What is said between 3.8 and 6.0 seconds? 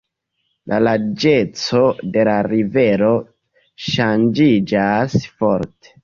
ŝanĝiĝas forte.